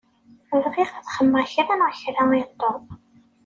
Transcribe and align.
Bɣiɣ 0.63 0.91
ad 0.97 1.05
xedmeɣ 1.15 1.45
kra 1.53 1.73
neɣ 1.79 1.91
kra 2.01 2.23
i 2.41 2.43
Tom. 2.59 2.83